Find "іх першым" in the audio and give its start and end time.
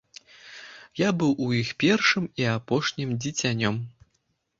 1.57-2.25